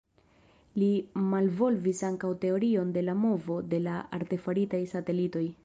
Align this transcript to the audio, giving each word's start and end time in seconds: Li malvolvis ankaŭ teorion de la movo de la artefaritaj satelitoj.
Li 0.83 0.87
malvolvis 1.33 2.01
ankaŭ 2.09 2.31
teorion 2.45 2.95
de 2.97 3.05
la 3.05 3.17
movo 3.29 3.61
de 3.75 3.83
la 3.89 4.01
artefaritaj 4.21 4.85
satelitoj. 4.99 5.49